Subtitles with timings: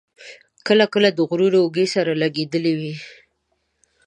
[0.67, 2.93] کله کله د غرونو اوږې سره لګېدلې وې.